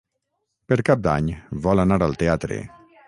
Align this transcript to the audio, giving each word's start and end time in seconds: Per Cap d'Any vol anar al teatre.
Per 0.71 0.77
Cap 0.87 1.03
d'Any 1.07 1.29
vol 1.67 1.83
anar 1.85 2.01
al 2.07 2.21
teatre. 2.23 2.59